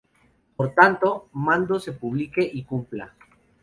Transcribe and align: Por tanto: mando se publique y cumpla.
Por 0.55 0.73
tanto: 0.73 1.29
mando 1.33 1.79
se 1.79 1.91
publique 1.91 2.41
y 2.51 2.63
cumpla. 2.63 3.13